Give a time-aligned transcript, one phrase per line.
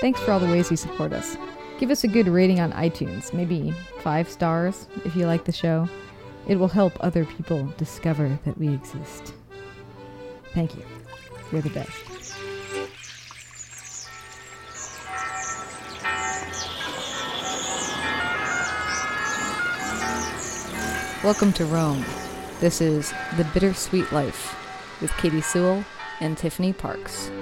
[0.00, 1.36] Thanks for all the ways you support us.
[1.80, 5.88] Give us a good rating on iTunes, maybe five stars if you like the show.
[6.46, 9.34] It will help other people discover that we exist.
[10.54, 10.84] Thank you.
[11.50, 11.90] You're the best.
[21.24, 22.04] Welcome to Rome.
[22.60, 24.56] This is The Bittersweet Life
[25.00, 25.84] with Katy Sewall
[26.20, 27.32] and Tiffany Parks.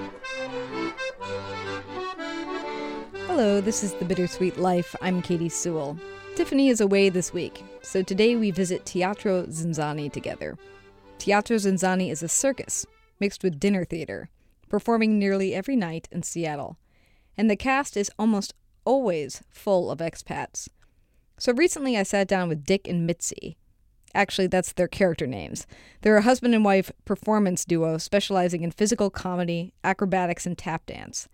[3.36, 4.96] Hello, this is The Bittersweet Life.
[5.02, 5.98] I'm Katy Sewall.
[6.36, 10.56] Tiffany is away this week, so today we visit Teatro Zinzanni together.
[11.18, 12.86] Teatro Zinzanni is a circus
[13.20, 14.30] mixed with dinner theater,
[14.70, 16.78] performing nearly every night in Seattle.
[17.36, 18.54] And the cast is almost
[18.86, 20.70] always full of expats.
[21.38, 23.58] So recently I sat down with Dick and Mitzi.
[24.14, 25.66] Actually, that's their character names.
[26.00, 31.28] They're a husband and wife performance duo specializing in physical comedy, acrobatics, and tap dance.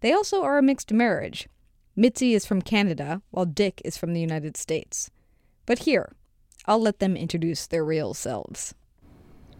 [0.00, 1.48] They also are a mixed marriage.
[1.96, 5.10] Mitzi is from Canada, while Dick is from the United States.
[5.66, 6.14] But here,
[6.66, 8.74] I'll let them introduce their real selves.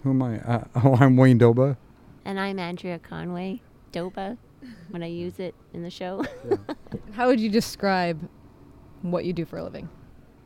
[0.02, 0.38] Who am I?
[0.40, 1.76] Uh, oh, I'm Wayne Doba.
[2.24, 3.60] And I'm Andrea Conway,
[3.92, 4.36] Doba,
[4.90, 6.24] when I use it in the show.
[7.12, 8.28] How would you describe
[9.02, 9.88] what you do for a living?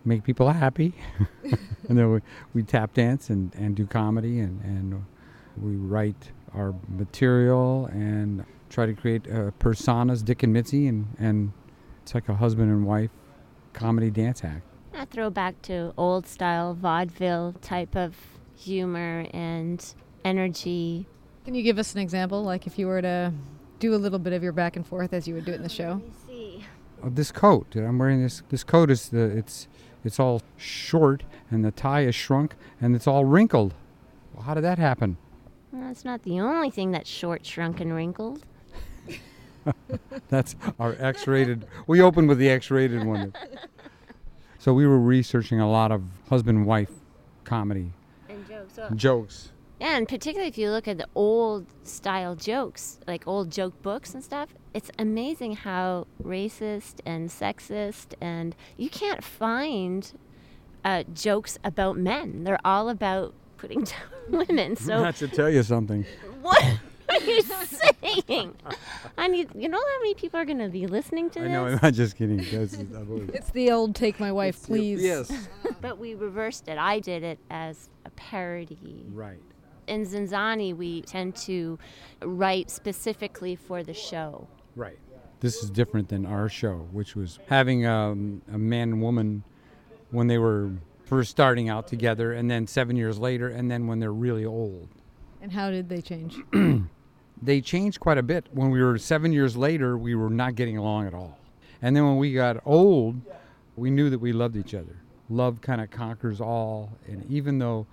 [0.04, 0.94] Make people happy.
[1.88, 2.20] and then we,
[2.54, 5.04] we tap dance and, and do comedy and, and
[5.60, 11.52] we write our material and try to create uh, personas, Dick and Mitzi, and, and
[12.02, 13.10] it's like a husband and wife
[13.72, 14.62] comedy dance act.
[14.94, 18.16] I throw back to old style vaudeville type of
[18.56, 19.84] humor and
[20.24, 21.06] energy.
[21.44, 22.42] Can you give us an example?
[22.42, 23.32] Like if you were to
[23.78, 25.62] do a little bit of your back and forth as you would do it in
[25.62, 26.00] the show?
[26.04, 26.64] Let see.
[27.02, 29.66] Oh, this coat I'm wearing this this coat is the it's
[30.04, 33.74] it's all short and the tie is shrunk and it's all wrinkled.
[34.34, 35.16] Well, how did that happen?
[35.72, 38.44] Well, that's not the only thing that's short, shrunk, and wrinkled.
[40.28, 41.66] That's our X-rated.
[41.86, 43.32] we opened with the X-rated one.
[44.58, 46.90] So we were researching a lot of husband-wife
[47.44, 47.92] comedy
[48.28, 48.74] And jokes.
[48.74, 49.50] So, jokes.
[49.80, 54.14] yeah, and particularly if you look at the old style jokes, like old joke books
[54.14, 60.12] and stuff, it's amazing how racist and sexist, and you can't find
[60.84, 62.44] uh, jokes about men.
[62.44, 64.76] They're all about putting down women.
[64.76, 66.04] So I have to tell you something.
[66.40, 66.62] What
[68.02, 68.54] are you saying?
[69.18, 71.52] I mean, you know how many people are going to be listening to I this?
[71.52, 71.66] know.
[71.66, 72.38] I'm not just kidding.
[72.38, 72.74] That's,
[73.34, 75.02] It's the old take my wife, please.
[75.02, 75.32] Yes.
[75.80, 76.78] But we reversed it.
[76.78, 79.04] I did it as a parody.
[79.12, 79.40] Right.
[79.88, 81.76] In Zinzanni, we tend to
[82.22, 84.46] write specifically for the show.
[84.76, 84.98] Right.
[85.40, 89.42] This is different than our show, which was having um, a man and woman
[90.12, 90.70] when they were
[91.04, 94.88] first starting out together, and then seven years later, and then when they're really old.
[95.42, 96.36] And how did they change?
[97.42, 98.46] They changed quite a bit.
[98.52, 101.38] When we were seven years later, we were not getting along at all.
[101.82, 103.20] And then when we got old,
[103.76, 104.96] we knew that we loved each other.
[105.28, 107.86] Love kind of conquers all, and even though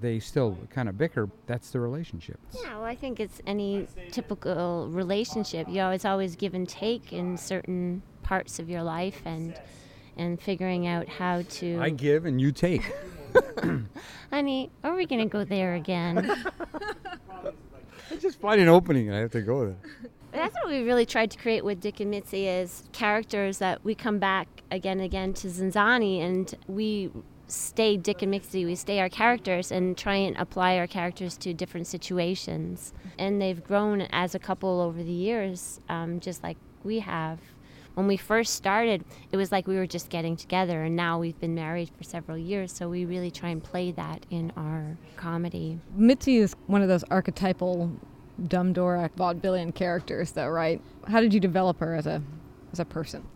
[0.00, 2.38] they still kind of bicker, that's the relationship.
[2.52, 5.68] Yeah, well, I think it's any typical relationship.
[5.68, 9.58] You always always give and take in certain parts of your life, and
[10.16, 11.78] and figuring out how to.
[11.80, 12.92] I give and you take.
[14.30, 16.44] Honey, are we gonna go there again?
[18.24, 19.76] I just find an opening and I have to go there.
[20.32, 23.94] That's what we really tried to create with Dick and Mitzi is characters that we
[23.94, 27.10] come back again and again to Zinzanni and we
[27.48, 31.52] stay Dick and Mitzi, we stay our characters and try and apply our characters to
[31.52, 32.94] different situations.
[33.18, 37.40] And they've grown as a couple over the years, um, just like we have.
[37.92, 41.38] When we first started, it was like we were just getting together, and now we've
[41.38, 45.78] been married for several years, so we really try and play that in our comedy.
[45.94, 47.92] Mitzi is one of those archetypal
[48.48, 50.80] dumb Dora vaudevillian characters, though, right?
[51.08, 52.22] How did you develop her as a
[52.72, 53.26] as a person?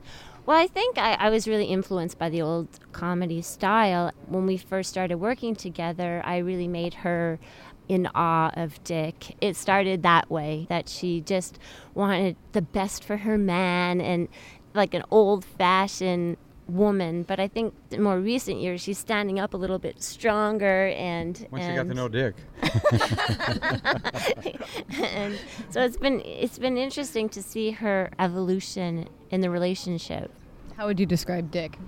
[0.46, 4.12] Well, I think I, I was really influenced by the old comedy style.
[4.26, 7.38] When we first started working together, I really made her
[7.86, 9.36] in awe of Dick.
[9.40, 11.58] It started that way, that she just
[11.94, 14.28] wanted the best for her man and
[14.74, 16.36] like an old fashioned
[16.68, 17.22] woman.
[17.22, 21.46] But I think in more recent years, she's standing up a little bit stronger and.
[21.50, 22.34] Once and you got to know Dick.
[25.02, 25.38] and
[25.70, 30.30] so it's been it's been interesting to see her evolution in the relationship.
[30.76, 31.78] How would you describe Dick?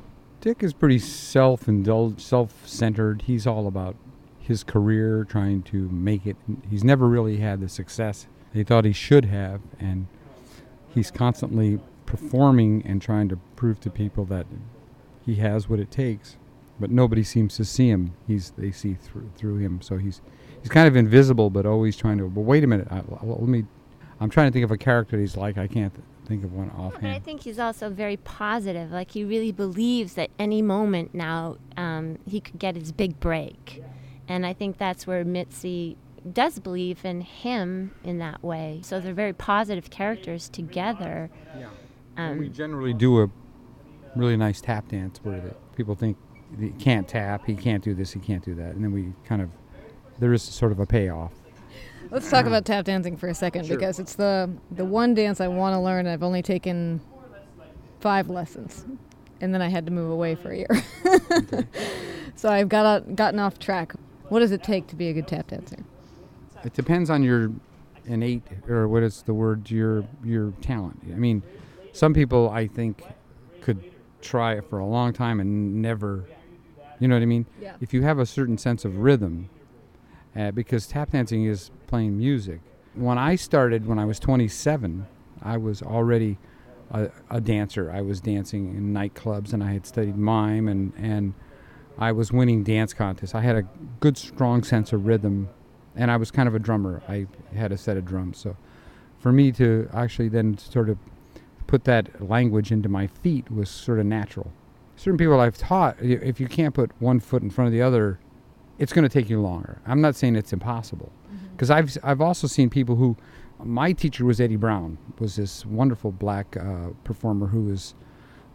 [0.41, 3.23] Dick is pretty self-indulged, self-centered.
[3.27, 3.95] He's all about
[4.39, 6.37] his career, trying to make it.
[6.69, 10.07] He's never really had the success he thought he should have, and
[10.89, 11.79] he's constantly
[12.11, 14.47] performing and trying to prove to people that
[15.25, 16.37] he has what it takes.
[16.81, 18.15] But nobody seems to see him.
[18.27, 19.81] He's they see through through him.
[19.81, 20.21] So he's
[20.61, 22.25] he's kind of invisible, but always trying to.
[22.25, 23.65] But wait a minute, I, well, let me.
[24.19, 25.57] I'm trying to think of a character he's like.
[25.57, 27.03] I can't th- think of one offhand.
[27.03, 28.91] But I think he's also very positive.
[28.91, 33.83] Like he really believes that any moment now um, he could get his big break,
[34.27, 35.97] and I think that's where Mitzi
[36.33, 38.81] does believe in him in that way.
[38.83, 41.31] So they're very positive characters together.
[42.17, 43.31] Well, we Um, generally do a
[44.17, 46.17] really nice tap dance where the people think
[46.59, 49.41] he can't tap, he can't do this, he can't do that, and then we kind
[49.43, 49.51] of
[50.19, 51.33] there is sort of a payoff.
[52.11, 53.77] Let's talk about tap dancing for a second Sure.
[53.77, 56.07] because it's the the one dance I want to learn.
[56.07, 57.01] I've only taken
[58.01, 58.85] five lessons,
[59.41, 60.85] and then I had to move away for a year.
[62.35, 63.93] so I've got out, gotten off track.
[64.29, 65.77] What does it take to be a good tap dancer?
[66.65, 67.51] It depends on your
[68.07, 71.01] innate or what is the word your your talent.
[71.13, 71.43] I mean,
[71.93, 73.03] some people I think
[73.61, 73.83] could
[74.21, 76.25] try it for a long time and never,
[76.99, 77.47] you know what I mean?
[77.61, 77.75] Yeah.
[77.81, 79.49] If you have a certain sense of rhythm,
[80.37, 82.61] uh, because tap dancing is playing music.
[82.95, 85.07] When I started, when I was 27,
[85.43, 86.39] I was already
[86.91, 87.91] a, a dancer.
[87.91, 91.35] I was dancing in nightclubs, and I had studied mime, and and
[91.99, 93.35] I was winning dance contests.
[93.35, 93.63] I had a
[94.01, 95.49] good, strong sense of rhythm,
[95.97, 97.03] and I was kind of a drummer.
[97.09, 98.57] I had a set of drums, so
[99.19, 100.99] for me to actually then sort of
[101.71, 104.51] put that language into my feet was sort of natural.
[104.97, 108.19] Certain people I've taught, if you can't put one foot in front of the other,
[108.81, 109.81] it's going to take you longer.
[109.87, 111.13] I'm not saying it's impossible,
[111.53, 113.17] because I've I've also seen people who,
[113.63, 117.95] my teacher was Eddie Brown, was this wonderful black uh, performer who was,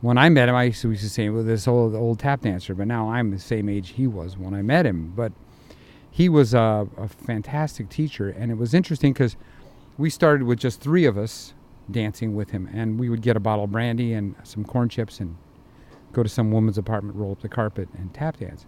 [0.01, 2.41] when I met him, I used to, used to say, well, this old old tap
[2.41, 5.13] dancer, but now I'm the same age he was when I met him.
[5.15, 5.31] But
[6.11, 9.37] he was a, a fantastic teacher, and it was interesting because
[9.97, 11.54] we started with just three of us
[11.91, 15.19] dancing with him, and we would get a bottle of brandy and some corn chips
[15.19, 15.35] and
[16.11, 18.65] go to some woman's apartment, roll up the carpet, and tap dance.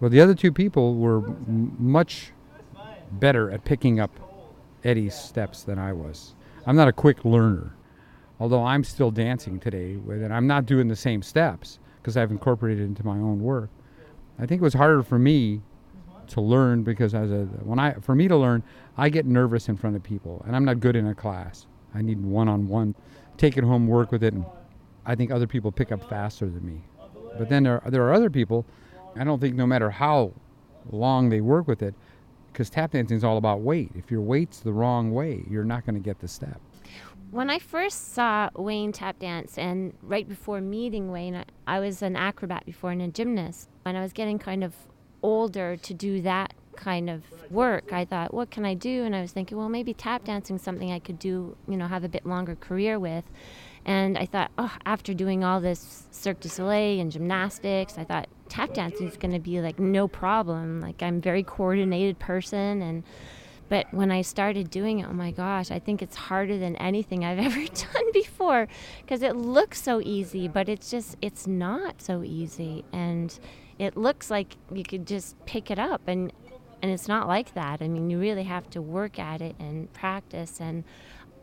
[0.00, 2.32] Well, the other two people were m- much
[3.12, 4.10] better at picking up
[4.84, 6.34] Eddie's steps than I was.
[6.66, 7.74] I'm not a quick learner,
[8.38, 10.30] although I'm still dancing today with it.
[10.30, 13.70] I'm not doing the same steps because I've incorporated it into my own work.
[14.38, 15.62] I think it was harder for me
[16.28, 18.62] to learn because as a when I for me to learn,
[18.96, 21.66] I get nervous in front of people, and I'm not good in a class.
[21.94, 22.94] I need one-on-one,
[23.36, 24.44] take it home, work with it, and
[25.06, 26.82] I think other people pick up faster than me.
[27.38, 28.64] But then there are, there are other people.
[29.16, 30.32] I don't think no matter how
[30.90, 31.94] long they work with it,
[32.52, 33.90] because tap dancing is all about weight.
[33.94, 36.60] If your weight's the wrong way, you're not going to get the step.
[37.30, 42.02] When I first saw Wayne tap dance, and right before meeting Wayne, I, I was
[42.02, 44.74] an acrobat before and a gymnast, and I was getting kind of
[45.22, 47.92] older to do that kind of work.
[47.92, 49.04] I thought, what can I do?
[49.04, 52.04] And I was thinking, well, maybe tap dancing something I could do, you know, have
[52.04, 53.24] a bit longer career with.
[53.86, 58.28] And I thought, oh, after doing all this Cirque du Soleil and gymnastics, I thought
[58.48, 60.80] tap dancing is going to be like no problem.
[60.80, 63.04] Like I'm a very coordinated person and
[63.68, 67.24] but when I started doing it, oh my gosh, I think it's harder than anything
[67.24, 68.68] I've ever done before
[69.00, 72.84] because it looks so easy, but it's just, it's not so easy.
[72.92, 73.36] And
[73.78, 76.32] it looks like you could just pick it up and,
[76.84, 77.80] and it's not like that.
[77.80, 80.60] I mean, you really have to work at it and practice.
[80.60, 80.84] And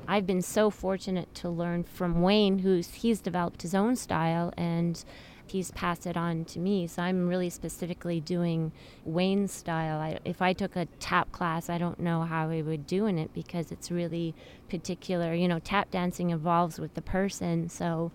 [0.08, 5.04] I've been so fortunate to learn from Wayne, who's, he's developed his own style and
[5.48, 6.86] he's passed it on to me.
[6.86, 8.72] So I'm really specifically doing
[9.04, 10.00] Wayne's style.
[10.00, 13.18] I, if I took a tap class, I don't know how I would do in
[13.18, 14.36] it because it's really
[14.70, 15.34] particular.
[15.34, 17.68] You know, tap dancing evolves with the person.
[17.68, 18.12] So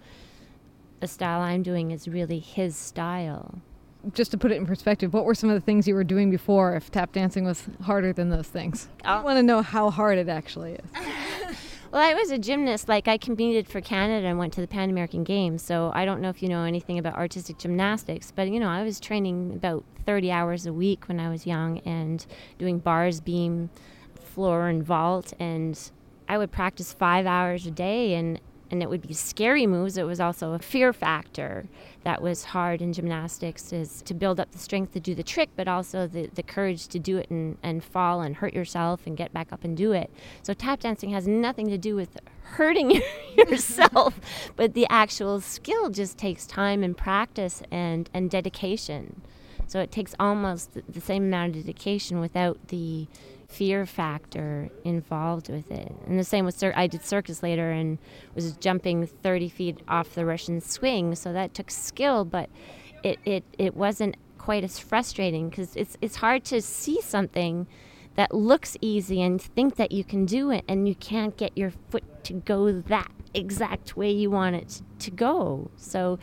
[1.00, 3.62] the style I'm doing is really his style.
[4.14, 6.30] Just to put it in perspective, what were some of the things you were doing
[6.30, 8.88] before if tap dancing was harder than those things?
[9.04, 9.22] I Oh.
[9.22, 10.90] want to know how hard it actually is.
[11.92, 12.88] Well, I was a gymnast.
[12.88, 15.62] Like, I competed for Canada and went to the Pan American Games.
[15.62, 18.82] So I don't know if you know anything about artistic gymnastics, but you know, I
[18.82, 22.26] was training about 30 hours a week when I was young and
[22.58, 23.70] doing bars, beam,
[24.20, 25.32] floor, and vault.
[25.38, 25.78] And
[26.28, 29.96] I would practice five hours a day and and it would be scary moves.
[29.96, 31.66] It was also a fear factor
[32.06, 35.48] that was hard in gymnastics is to build up the strength to do the trick,
[35.56, 39.16] but also the, the courage to do it and, and fall and hurt yourself and
[39.16, 40.08] get back up and do it.
[40.44, 43.02] So tap dancing has nothing to do with hurting
[43.36, 44.20] yourself,
[44.54, 49.22] but the actual skill just takes time and practice and, and dedication.
[49.66, 53.08] So it takes almost the same amount of dedication without the
[53.49, 55.93] fear factor involved with it.
[56.07, 57.99] And the same with cir- I did circus later and
[58.35, 62.50] was jumping 30 feet off the Russian swing, so that took skill, but
[63.03, 67.67] it it, it wasn't quite as frustrating because it's it's hard to see something
[68.17, 71.71] that looks easy and think that you can do it and you can't get your
[71.91, 75.71] foot to go that exact way you want it to go.
[75.76, 76.19] So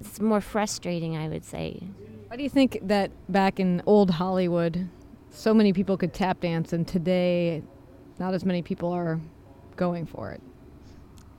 [0.00, 1.82] it's more frustrating, I would say.
[2.28, 4.88] Why do you think that back in old Hollywood,
[5.34, 7.62] so many people could tap dance, and today,
[8.18, 9.20] not as many people are
[9.76, 10.40] going for it?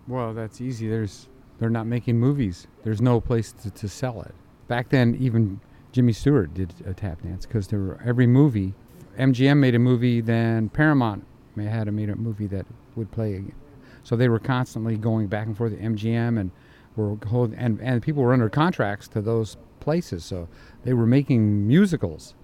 [0.08, 0.88] Well, that's easy.
[0.88, 2.68] There's they're not making movies.
[2.84, 4.36] There's no place to, to sell it.
[4.68, 5.62] Back then, even
[5.94, 8.74] Jimmy Stewart did a tap dance because there were every movie.
[9.18, 11.26] MGM made a movie, then Paramount
[11.56, 13.46] may had a made a movie that would play.
[14.04, 16.52] So they were constantly going back and forth to MGM and
[16.98, 17.18] were
[17.58, 20.26] and and people were under contracts to those places.
[20.26, 20.50] So
[20.84, 22.36] they were making musicals.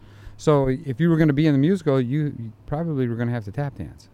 [0.41, 3.27] So if you were going to be in the musical, you, you probably were going
[3.27, 4.09] to have to tap dance,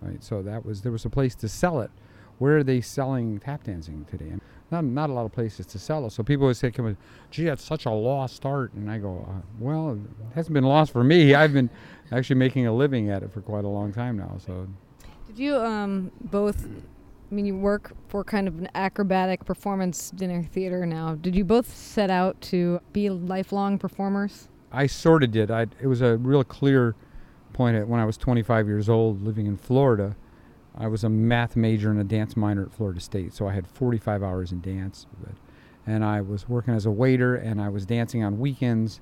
[0.00, 0.20] right?
[0.20, 1.92] So that was there was a place to sell it.
[2.38, 4.32] Where are they selling tap dancing today?
[4.72, 6.10] Not not a lot of places to sell it.
[6.10, 6.96] So people would say, "Come on,
[7.30, 10.90] gee, that's such a lost art." And I go, uh, "Well, it hasn't been lost
[10.90, 11.32] for me.
[11.40, 11.70] I've been
[12.10, 14.66] actually making a living at it for quite a long time now." So
[15.28, 16.66] Did you um, both?
[16.66, 21.14] I mean, you work for kind of an acrobatic performance dinner theater now.
[21.14, 24.48] Did you both set out to be lifelong performers?
[24.72, 25.50] I sort of did.
[25.50, 26.94] I it was a real clear
[27.52, 30.16] point at when I was 25 years old, living in Florida.
[30.76, 33.66] I was a math major and a dance minor at Florida State, so I had
[33.68, 35.06] 45 hours in dance.
[35.20, 35.34] But,
[35.86, 39.00] and I was working as a waiter, and I was dancing on weekends,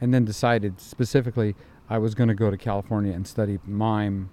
[0.00, 1.54] and then decided specifically
[1.90, 4.30] I was going to go to California and study mime,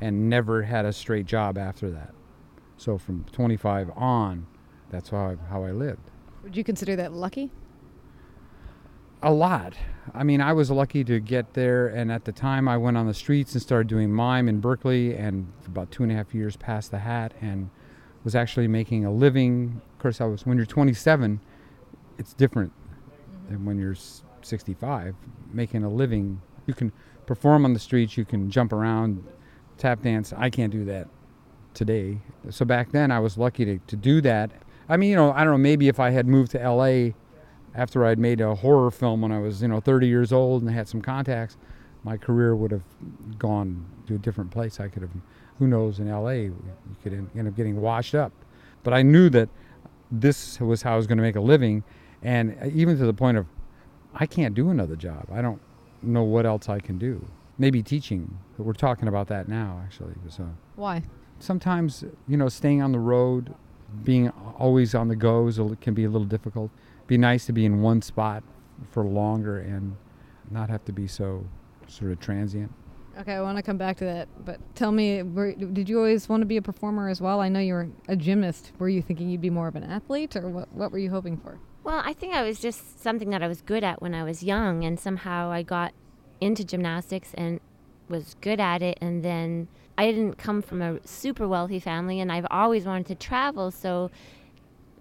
[0.00, 2.14] and never had a straight job after that.
[2.76, 4.46] So from 25 on,
[4.90, 6.10] that's how I, how I lived.
[6.44, 7.50] Would you consider that lucky?
[9.22, 9.74] A lot.
[10.14, 13.06] I mean, I was lucky to get there, and at the time, I went on
[13.06, 16.56] the streets and started doing mime in Berkeley, and about two and a half years
[16.56, 17.70] past the hat, and
[18.24, 19.80] was actually making a living.
[19.92, 21.40] Of course, I was when you're 27,
[22.18, 22.72] it's different
[23.48, 23.96] than when you're
[24.42, 25.14] 65.
[25.52, 26.90] Making a living, you can
[27.26, 29.24] perform on the streets, you can jump around,
[29.78, 30.32] tap dance.
[30.36, 31.08] I can't do that
[31.74, 32.18] today.
[32.50, 34.50] So back then, I was lucky to, to do that.
[34.88, 35.58] I mean, you know, I don't know.
[35.58, 37.12] Maybe if I had moved to LA
[37.74, 40.70] after I'd made a horror film when I was, you know, 30 years old and
[40.70, 41.56] had some contacts,
[42.04, 42.82] my career would have
[43.38, 44.80] gone to a different place.
[44.80, 45.10] I could have,
[45.58, 46.56] who knows, in LA, you
[47.02, 48.32] could end up getting washed up.
[48.82, 49.48] But I knew that
[50.10, 51.84] this was how I was going to make a living,
[52.22, 53.46] and uh, even to the point of,
[54.14, 55.26] I can't do another job.
[55.32, 55.60] I don't
[56.02, 57.24] know what else I can do.
[57.58, 60.14] Maybe teaching, but we're talking about that now, actually.
[60.28, 61.02] So uh, Why?
[61.38, 63.54] sometimes, you know, staying on the road,
[64.04, 66.70] being always on the go is can be a little difficult.
[67.06, 68.42] Be nice to be in one spot
[68.90, 69.96] for longer and
[70.50, 71.46] not have to be so
[71.86, 72.72] sort of transient.
[73.18, 76.30] Okay, I want to come back to that, but tell me, were, did you always
[76.30, 77.40] want to be a performer as well?
[77.40, 78.72] I know you were a gymnast.
[78.78, 80.72] Were you thinking you'd be more of an athlete, or what?
[80.72, 81.58] What were you hoping for?
[81.84, 84.42] Well, I think I was just something that I was good at when I was
[84.42, 85.92] young, and somehow I got
[86.40, 87.60] into gymnastics and
[88.08, 88.96] was good at it.
[89.02, 89.68] And then
[89.98, 93.70] I didn't come from a super wealthy family, and I've always wanted to travel.
[93.70, 94.10] So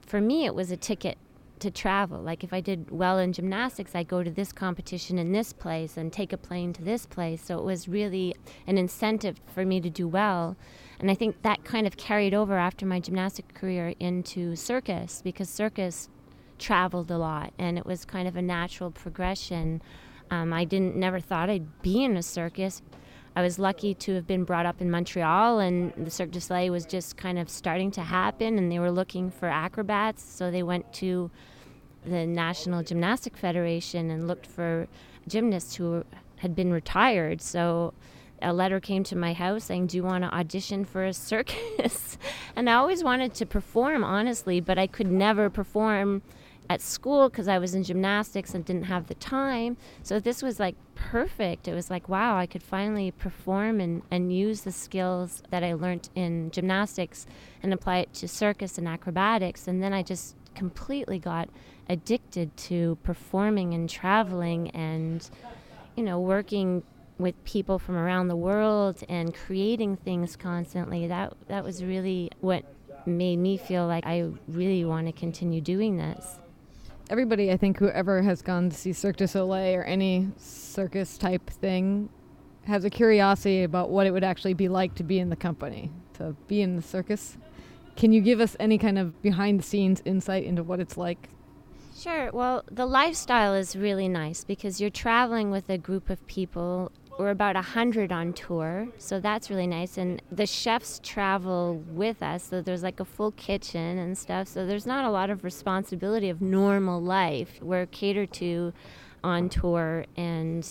[0.06, 1.18] for me, it was a ticket
[1.62, 2.20] to travel.
[2.20, 5.98] Like if I did well in gymnastics, I'd go to this competition in this place
[5.98, 7.42] and take a plane to this place.
[7.42, 8.36] So it was really
[8.68, 10.58] an incentive for me to do well.
[11.00, 15.50] And I think that kind of carried over after my gymnastic career into circus because
[15.50, 16.10] circus
[16.60, 19.82] traveled a lot and it was kind of a natural progression.
[20.30, 22.82] Um, I didn't never thought I'd be in a circus.
[23.36, 26.72] I was lucky to have been brought up in Montreal, and the Cirque du Soleil
[26.72, 30.22] was just kind of starting to happen, and they were looking for acrobats.
[30.22, 31.32] So they went to
[32.06, 34.88] the National Gymnastic Federation and looked for
[35.28, 36.04] gymnasts who
[36.38, 37.42] had been retired.
[37.42, 37.94] So
[38.42, 42.18] a letter came to my house saying, Do you want to audition for a circus?
[42.56, 46.22] and I always wanted to perform, honestly, but I could never perform
[46.70, 49.78] at school because I was in gymnastics and didn't have the time.
[50.04, 51.68] So this was like perfect.
[51.68, 55.74] It was like, wow, I could finally perform and, and use the skills that I
[55.74, 57.26] learned in gymnastics
[57.62, 59.68] and apply it to circus and acrobatics.
[59.68, 61.50] And then I just completely got
[61.90, 65.30] addicted to performing and traveling and,
[65.96, 66.84] you know, working
[67.18, 71.08] with people from around the world and creating things constantly.
[71.08, 72.66] That that was really what
[73.06, 76.40] made me feel like I really want to continue doing this.
[77.10, 81.50] Everybody, I think, whoever has gone to see Cirque du Soleil or any circus type
[81.50, 82.10] thing,
[82.66, 85.92] has a curiosity about what it would actually be like to be in the company,
[86.14, 87.38] to be in the circus.
[87.96, 91.30] Can you give us any kind of behind the scenes insight into what it's like?
[92.02, 92.32] Sure.
[92.32, 96.92] Well, the lifestyle is really nice because you're traveling with a group of people.
[97.20, 100.00] We're about a hundred on tour, so that's really nice.
[100.00, 104.48] And the chefs travel with us, so there's like a full kitchen and stuff.
[104.48, 107.60] So there's not a lot of responsibility of normal life.
[107.62, 108.74] We're catered to
[109.24, 110.68] on tour, and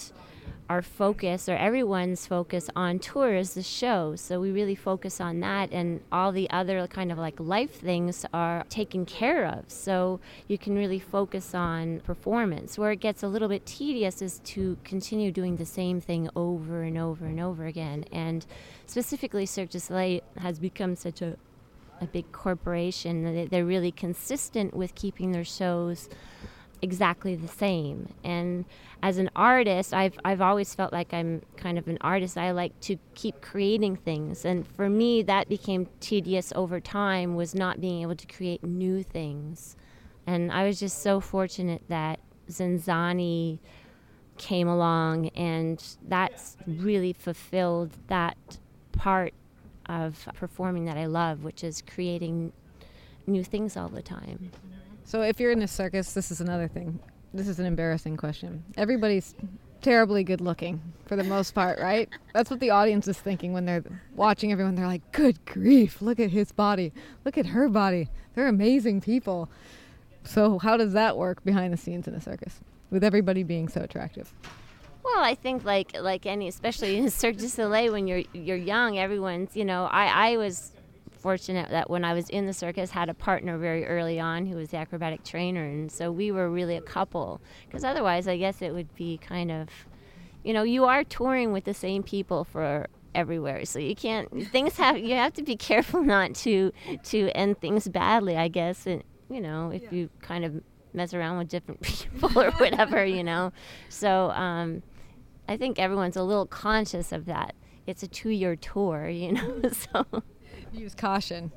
[0.71, 4.15] our focus or everyone's focus on tour is the show.
[4.15, 8.25] So we really focus on that, and all the other kind of like life things
[8.33, 9.65] are taken care of.
[9.67, 12.79] So you can really focus on performance.
[12.79, 16.83] Where it gets a little bit tedious is to continue doing the same thing over
[16.83, 18.05] and over and over again.
[18.13, 18.47] And
[18.87, 21.37] specifically, Cirque du Soleil has become such a
[22.03, 23.25] a big corporation.
[23.25, 26.09] They- They're really consistent with keeping their shows
[26.83, 28.09] exactly the same.
[28.25, 28.65] And
[29.03, 32.37] as an artist, I've I've always felt like I'm kind of an artist.
[32.37, 37.35] I like to keep creating things, and for me, that became tedious over time.
[37.35, 39.77] Was not being able to create new things,
[40.27, 43.59] and I was just so fortunate that Zinzanni
[44.37, 48.37] came along, and that's really fulfilled that
[48.93, 49.35] part
[49.87, 52.53] of performing that I love, which is creating
[53.27, 54.51] new things all the time.
[54.53, 54.80] Mm-hmm.
[55.05, 56.99] So if you're in a circus, this is another thing.
[57.33, 58.63] This is an embarrassing question.
[58.77, 59.35] Everybody's
[59.81, 62.09] terribly good looking for the most part, right?
[62.35, 64.75] That's what the audience is thinking when they're watching everyone.
[64.75, 66.93] They're like, "Good grief, look at his body.
[67.25, 68.09] Look at her body.
[68.35, 69.49] They're amazing people."
[70.25, 73.81] So how does that work behind the scenes in a circus with everybody being so
[73.81, 74.33] attractive?
[75.03, 78.99] Well, I think like like any, especially in Cirque du Soleil, when you're you're young,
[78.99, 79.85] everyone's you know.
[79.85, 80.73] I I was
[81.21, 84.57] fortunate that when I was in the circus, had a partner very early on who
[84.57, 87.41] was the acrobatic trainer, and so we were really a couple.
[87.67, 89.69] Because otherwise, I guess it would be kind of,
[90.43, 94.77] you know, you are touring with the same people for everywhere so you can't things
[94.77, 96.71] have you have to be careful not to
[97.03, 100.63] to end things badly i guess and you know if you kind of
[100.93, 103.51] mess around with different people or whatever you know
[103.89, 104.81] so um
[105.51, 107.57] I think everyone's a little conscious of that.
[107.85, 109.63] It's a two-year tour, you know.
[109.73, 110.23] so
[110.73, 111.51] Use caution.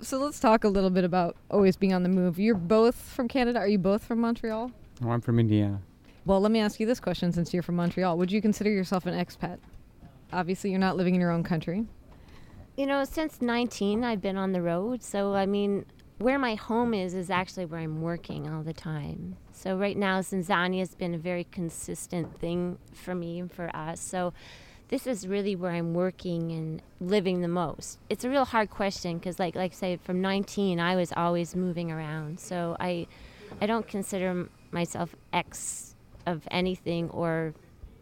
[0.00, 2.38] So let's talk a little bit about always being on the move.
[2.38, 3.58] You're both from Canada.
[3.58, 4.70] Are you both from Montreal?
[5.04, 5.80] Oh, I'm from Indiana.
[6.24, 8.16] Well, let me ask you this question since you're from Montreal.
[8.18, 9.58] Would you consider yourself an expat?
[10.32, 11.86] Obviously, you're not living in your own country.
[12.76, 15.02] you know, since 19, I've been on the road.
[15.02, 15.84] So I mean,
[16.18, 19.36] where my home is is actually where I'm working all the time.
[19.52, 24.00] So right now, Zinzanni has been a very consistent thing for me and for us.
[24.00, 24.32] So
[24.88, 27.98] this is really where I'm working and living the most.
[28.08, 31.54] It's a real hard question because, like, like I say, from 19, I was always
[31.54, 32.40] moving around.
[32.40, 33.06] So I,
[33.60, 35.94] I don't consider myself ex
[36.26, 37.54] of anything or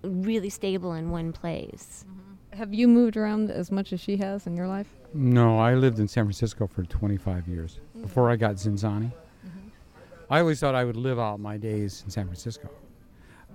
[0.03, 2.05] really stable in one place.
[2.09, 2.59] Mm-hmm.
[2.59, 4.89] Have you moved around as much as she has in your life?
[5.13, 8.03] No, I lived in San Francisco for 25 years mm.
[8.03, 9.11] before I got Zinzanni.
[9.11, 9.69] Mm-hmm.
[10.31, 12.71] I always thought I would live out my days in San Francisco.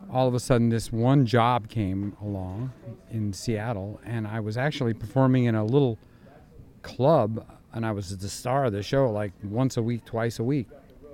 [0.09, 2.73] All of a sudden, this one job came along
[3.09, 5.97] in Seattle, and I was actually performing in a little
[6.81, 10.43] club, and I was the star of the show like once a week, twice a
[10.43, 10.67] week.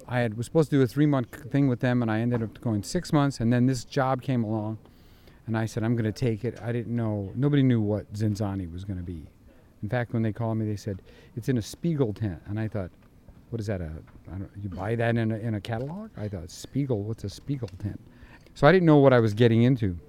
[0.07, 2.41] I had, was supposed to do a three month thing with them, and I ended
[2.41, 4.77] up going six months, and then this job came along,
[5.45, 6.59] and I said, I'm going to take it.
[6.61, 9.27] I didn't know, nobody knew what Zinzanni was going to be.
[9.83, 11.01] In fact, when they called me, they said,
[11.35, 12.41] it's in a Spiegel tent.
[12.47, 12.89] And I thought,
[13.49, 13.79] what is that?
[13.79, 13.91] A,
[14.61, 16.09] you buy that in a, in a catalog?
[16.17, 17.99] I thought, Spiegel, what's a Spiegel tent?
[18.57, 19.99] So I didn't know what I was getting into.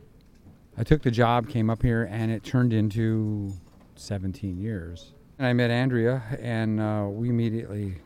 [0.78, 3.52] I took the job, came up here, and it turned into
[3.96, 5.12] 17 years.
[5.38, 7.96] And I met Andrea, and uh, we immediately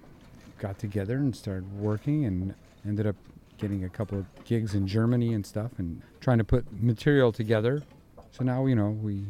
[0.59, 3.15] got together and started working and ended up
[3.57, 7.81] getting a couple of gigs in Germany and stuff and trying to put material together.
[8.33, 9.27] So now, you know, we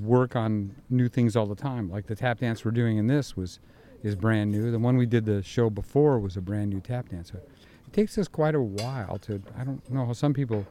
[0.00, 1.88] work on new things all the time.
[1.88, 3.60] Like the tap dance we're doing in this was
[4.02, 4.72] is brand new.
[4.72, 7.30] The one we did the show before was a brand new tap dance.
[7.30, 7.38] So
[7.90, 10.64] it takes us quite a while to I don't know how some people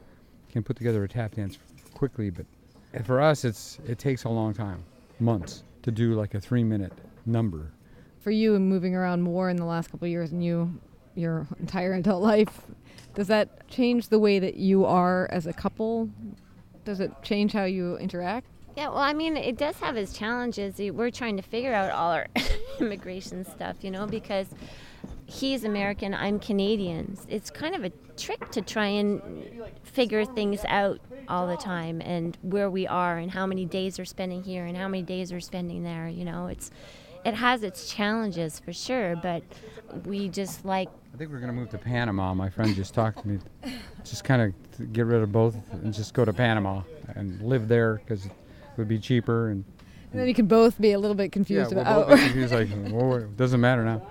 [0.51, 1.57] can put together a tap dance
[1.93, 2.45] quickly, but
[3.05, 4.81] for us it's it takes a long time,
[5.19, 6.93] months to do like a 3 minute
[7.25, 7.71] number.
[8.19, 10.79] For you, and moving around more in the last couple of years than you,
[11.15, 12.61] your entire adult life,
[13.15, 16.09] does that change the way that you are as a couple?
[16.85, 18.47] Does it change how you interact?
[18.77, 20.79] Yeah, well, I mean, it does have its challenges.
[20.79, 22.27] We're trying to figure out all our
[22.79, 24.47] immigration stuff, you know, because
[25.29, 27.17] he's American, I'm Canadian.
[27.27, 29.21] It's kind of a trick to try and
[29.83, 34.05] figure things out all the time and where we are and how many days we're
[34.05, 36.47] spending here and how many days we're spending there, you know.
[36.47, 36.71] It's
[37.25, 39.43] it has its challenges for sure, but
[40.05, 42.33] we just like I think we're going to move to Panama.
[42.33, 43.39] My friend just talked to me.
[44.03, 46.81] Just kind of get rid of both and just go to Panama
[47.15, 48.31] and live there because it
[48.77, 49.49] would be cheaper.
[49.49, 49.63] And
[50.11, 52.07] And then you can both be a little bit confused yeah, about.
[52.07, 52.53] we're both confused.
[52.53, 54.07] Like, well, it doesn't matter now.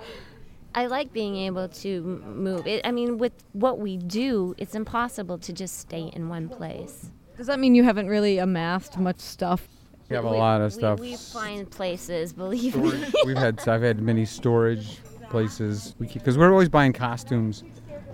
[0.75, 2.67] I like being able to move.
[2.67, 7.11] It, I mean, with what we do, it's impossible to just stay in one place.
[7.37, 9.69] Does that mean you haven't really amassed much stuff?
[10.09, 11.01] We have a lot of we- stuff.
[11.01, 13.05] We, find places, believe me.
[13.25, 14.99] We've had I've had many storage
[15.31, 15.95] places.
[15.99, 17.65] We because we're always buying costumes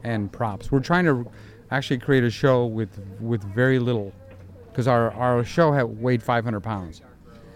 [0.02, 0.72] and props.
[0.72, 1.26] We're trying to
[1.70, 4.12] actually create a show with with very little
[4.70, 7.02] because our our show had weighed 500 pounds.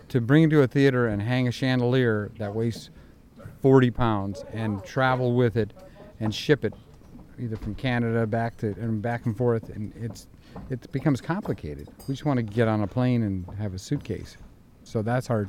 [0.09, 2.91] To bring it to a theater and hang a chandelier that weighs
[3.61, 5.73] 40 pounds and travel with it
[6.21, 6.75] and ship it
[7.39, 10.27] either from Canada back to and back and forth and it's
[10.71, 11.89] it becomes complicated.
[12.07, 14.37] We just want to get on a plane and have a suitcase.
[14.85, 15.49] So that's our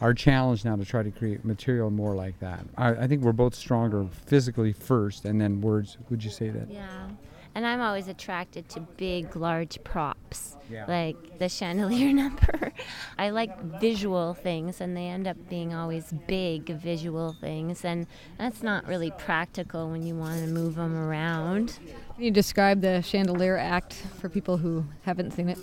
[0.00, 2.60] our challenge now to try to create material more like that.
[2.76, 5.96] I, I think we're both stronger physically first, and then words.
[6.10, 6.70] Would you say that?
[6.70, 7.08] Yeah.
[7.56, 10.84] And I'm always attracted to big, large props, Yeah.
[10.86, 12.70] like the chandelier number.
[13.16, 18.62] I like visual things, and they end up being always big visual things, and that's
[18.62, 21.78] not really practical when you want to move them around.
[22.14, 25.58] Can you describe the chandelier act for people who haven't seen it?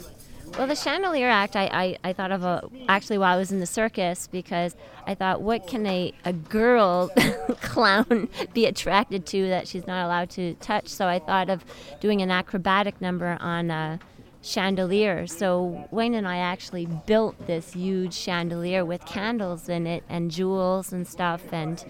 [0.58, 3.60] Well, the chandelier act, I, I, I thought of a, actually while I was in
[3.60, 4.76] the circus because
[5.08, 7.10] I thought, what can a, a girl
[7.62, 10.90] clown be attracted to that she's not allowed to touch?
[10.90, 11.66] So I thought of
[12.00, 14.00] doing an acrobatic number on a
[14.44, 15.26] chandelier.
[15.26, 20.94] So Wayne and I actually built this huge chandelier with candles in it and jewels
[20.94, 21.84] and stuff, and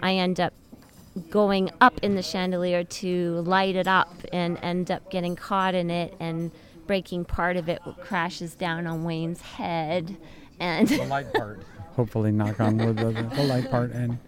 [0.00, 0.54] I end up
[1.28, 5.90] going up in the chandelier to light it up and end up getting caught in
[5.90, 6.50] it and
[6.88, 10.16] breaking part of it crashes down on Wayne's head
[10.58, 11.62] and The light part.
[11.94, 12.96] Hopefully, knock on wood.
[12.96, 14.18] The, the light part and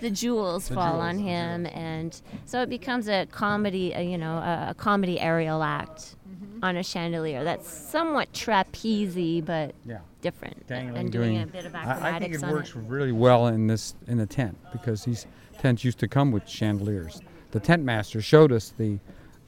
[0.00, 4.00] the jewels The fall jewels, on the him and so it becomes a comedy uh,
[4.00, 6.16] you know a, a comedy aerial act
[6.62, 9.98] on a chandelier that's somewhat trapeze but yeah.
[10.20, 12.70] different dangling, and doing, doing a bit of I, acrobatics I think it on works
[12.70, 12.76] it.
[12.86, 15.26] really well in this in the tent because these
[15.58, 17.20] tents used to come with chandeliers.
[17.52, 18.98] The tent master showed us the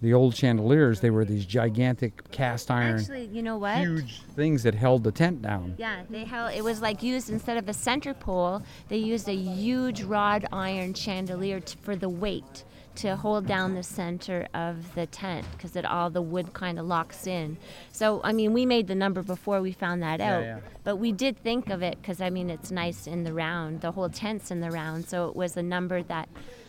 [0.03, 1.01] the old chandeliers.
[1.01, 5.13] They were these gigantic cast iron, actually you know what huge things that held the
[5.13, 5.75] tent down.
[5.79, 9.35] Yeah, they held it was like used instead of a center pole, they used a
[9.35, 12.65] huge rod iron chandelier t- for the weight
[12.97, 16.87] to hold down the center of the tent because it all the wood kind of
[16.87, 17.59] locks in.
[17.93, 20.61] So I mean, we made the number before we found that out, Yeah, yeah.
[20.83, 23.83] but we did think of it because I mean it's nice in the round.
[23.83, 26.29] The whole tent's in the round, so it was a number that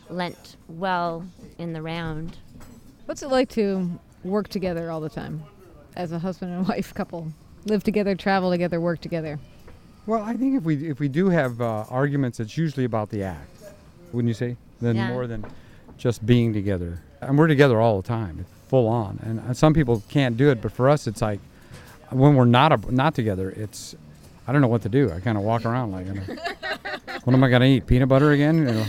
[0.10, 1.26] lent well
[1.58, 2.38] in the round.
[3.08, 3.90] What's it like to
[4.26, 5.42] work together all the time
[5.96, 7.32] as a husband and wife couple?
[7.66, 9.40] Live together, travel together, work together.
[10.06, 13.24] Well, I think if we if we do have uh, arguments, it's usually about the
[13.24, 13.50] act,
[14.12, 14.58] wouldn't you say?
[14.82, 15.08] Than Yeah.
[15.08, 15.46] more than
[15.98, 17.02] just being together.
[17.22, 19.20] And we're together all the time, full on.
[19.24, 21.40] And uh, some people can't do it, but for us, it's like
[22.10, 23.96] when we're not a, not together, it's
[24.48, 25.12] I don't know what to do.
[25.14, 26.22] I kind of walk around like, you know,
[27.24, 27.88] what am I gonna eat?
[27.88, 28.58] Peanut butter again?
[28.60, 28.86] You know,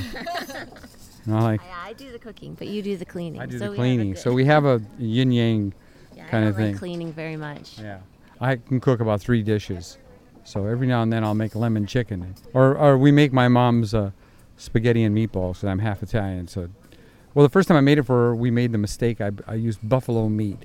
[1.29, 3.41] Know, like I, I do the cooking, but you do the cleaning.
[3.41, 4.17] I do so the we have a cleaning.
[4.17, 5.75] So we have a yin yang.
[6.17, 6.79] yeah, I don't like thing.
[6.79, 7.79] cleaning very much.
[7.79, 7.99] Yeah.
[8.41, 9.99] I can cook about three dishes.
[10.45, 12.35] So every now and then I'll make lemon chicken.
[12.55, 14.13] Or, or we make my mom's uh,
[14.57, 16.49] spaghetti and meatballs because I'm half Italian.
[16.49, 16.71] So,
[17.35, 19.21] well, the first time I made it for her, we made the mistake.
[19.21, 20.65] I, I used buffalo meat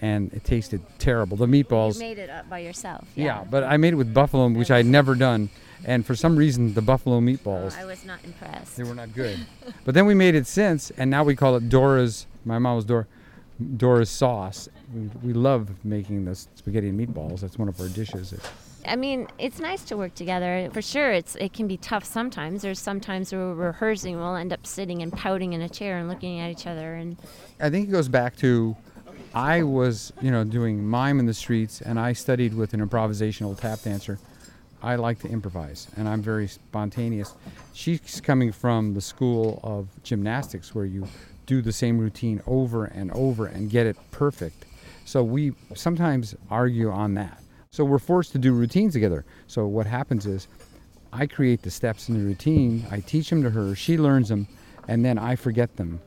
[0.00, 1.38] and it tasted terrible.
[1.38, 1.94] The meatballs.
[1.94, 3.08] You made it up by yourself.
[3.14, 3.44] yeah.
[3.48, 5.48] but I made it with buffalo, which I had never done.
[5.86, 8.76] And for some reason, the buffalo meatballs, Oh, I was not impressed.
[8.76, 9.38] they were not good.
[9.84, 12.26] but then we made it since, and now we call it Dora's.
[12.44, 13.06] My mom was Dora.
[13.76, 14.68] Dora's sauce.
[14.92, 17.40] We, we love making the spaghetti and meatballs.
[17.40, 18.34] That's one of our dishes.
[18.86, 20.68] I mean, it's nice to work together.
[20.72, 22.62] For sure, it's it can be tough sometimes.
[22.62, 26.08] There's sometimes where we're rehearsing, we'll end up sitting and pouting in a chair and
[26.08, 26.94] looking at each other.
[26.94, 27.16] And
[27.60, 28.76] I think it goes back to
[29.34, 33.58] I was, you know, doing mime in the streets and I studied with an improvisational
[33.58, 34.18] tap dancer.
[34.84, 37.34] I like to improvise and I'm very spontaneous.
[37.72, 41.08] She's coming from the school of gymnastics where you
[41.46, 44.66] do the same routine over and over and get it perfect.
[45.04, 47.40] So we sometimes argue on that.
[47.70, 49.24] So we're forced to do routines together.
[49.46, 50.48] So what happens is
[51.12, 54.46] I create the steps in the routine, I teach them to her, she learns them,
[54.88, 56.00] and then I forget them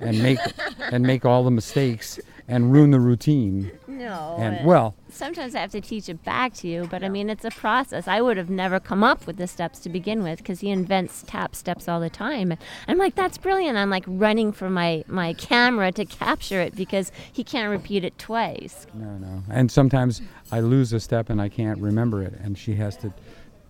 [0.00, 0.38] and make
[0.78, 2.18] and make all the mistakes
[2.48, 3.70] and ruin the routine.
[3.86, 6.88] no, And well, sometimes I have to teach it back to you.
[6.90, 8.08] But I mean, it's a process.
[8.08, 11.24] I would have never come up with the steps to begin with because he invents
[11.26, 12.54] tap steps all the time.
[12.88, 13.76] I'm like, that's brilliant.
[13.78, 18.18] I'm like running for my my camera to capture it because he can't repeat it
[18.18, 18.86] twice.
[18.94, 19.42] no, no.
[19.50, 23.12] And sometimes I lose a step and I can't remember it, and she has to.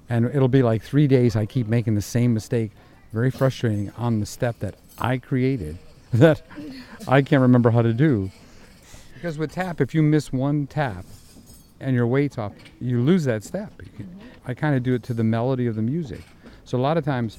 [0.09, 1.37] And it'll be like three days.
[1.37, 2.73] I keep making the same mistake.
[3.13, 5.79] Very frustrating on the step that I created
[6.15, 6.43] that
[7.07, 8.31] I can't remember how to do.
[9.23, 11.05] Because with tap, if you miss one tap
[11.79, 13.73] and your weight's off, you lose that step.
[14.49, 16.23] I kind of do it to the melody of the music.
[16.65, 17.39] So a lot of times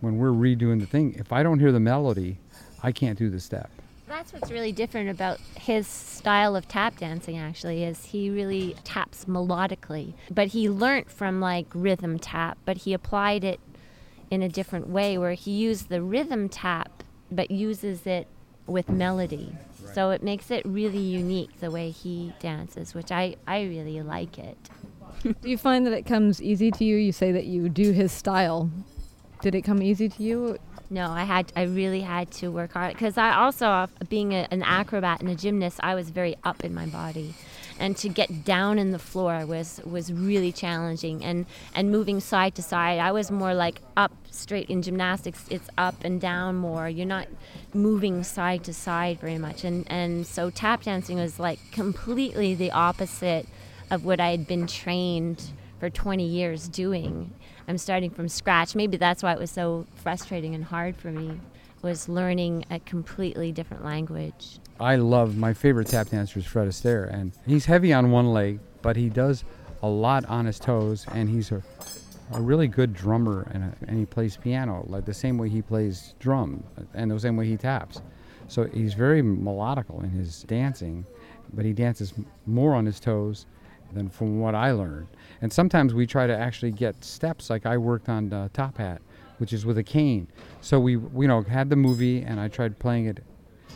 [0.00, 2.38] when we're redoing the thing, if I don't hear the melody,
[2.82, 3.70] I can't do the step.
[4.08, 9.26] That's what's really different about his style of tap dancing actually is he really taps
[9.26, 10.14] melodically.
[10.32, 13.60] But he learnt from like rhythm tap, but he applied it
[14.32, 18.26] in a different way where he used the rhythm tap but uses it
[18.66, 19.54] with melody.
[19.94, 24.38] So it makes it really unique the way he dances, which I, I really like
[24.38, 24.56] it.
[25.22, 26.96] Do you find that it comes easy to you?
[26.96, 28.70] You say that you do his style.
[29.42, 30.58] Did it come easy to you?
[30.90, 34.48] No, I had I really had to work hard because I also, uh, being a,
[34.50, 37.34] an acrobat and a gymnast, I was very up in my body,
[37.80, 41.24] and to get down in the floor was was really challenging.
[41.24, 45.44] And and moving side to side i was more like up straight in gymnastics.
[45.50, 46.88] It's up and down more.
[46.88, 47.26] You're not
[47.74, 49.64] moving side to side very much.
[49.64, 53.46] And and so tap dancing was like completely the opposite
[53.90, 57.32] of what i had been trained for 20 years doing.
[57.66, 58.74] I'm starting from scratch.
[58.74, 61.40] Maybe that's why it was so frustrating and hard for me
[61.82, 67.12] was learning a completely different language I love my favorite tap dancer is Fred Astaire,
[67.12, 69.44] and he's heavy on one leg, but he does
[69.82, 71.62] a lot on his toes, and he's a,
[72.32, 76.14] a really good drummer, and, and he plays piano like the same way he plays
[76.18, 76.64] drum,
[76.94, 78.00] and the same way he taps.
[78.48, 81.04] So he's very melodical in his dancing,
[81.52, 82.14] but he dances
[82.46, 83.44] more on his toes
[83.92, 85.08] than from what I learned.
[85.42, 89.02] And sometimes we try to actually get steps, like I worked on uh, Top Hat,
[89.36, 90.26] which is with a cane.
[90.62, 93.22] So we, you know, had the movie, and I tried playing it